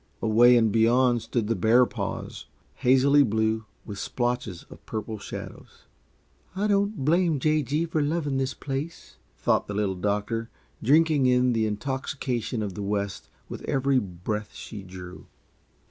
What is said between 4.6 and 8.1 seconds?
of purple shadows. "I don't blame J. G. for